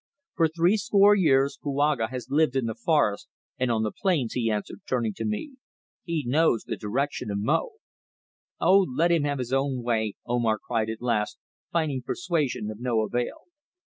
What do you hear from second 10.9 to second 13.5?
last, finding persuasion of no avail.